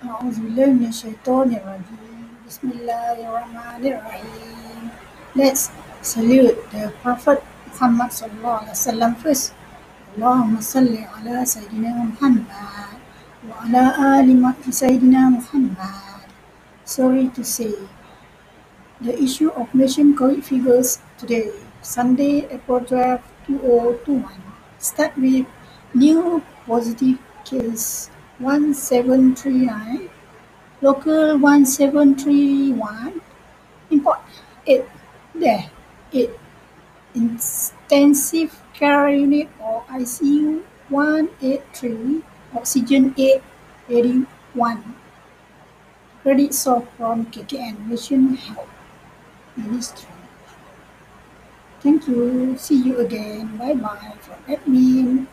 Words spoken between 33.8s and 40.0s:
import 8, there 8, intensive care unit or